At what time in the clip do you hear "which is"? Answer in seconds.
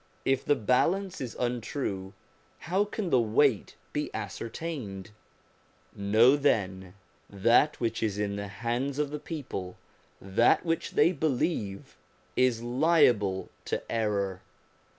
7.79-8.17